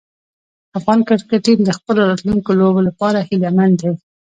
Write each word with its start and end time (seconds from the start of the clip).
افغان 0.77 0.99
کرکټ 1.07 1.41
ټیم 1.45 1.59
د 1.65 1.69
خپلو 1.77 2.01
راتلونکو 2.11 2.51
لوبو 2.59 2.81
لپاره 2.89 3.19
هیله 3.29 3.49
مند 3.57 3.75
دی. 3.81 3.91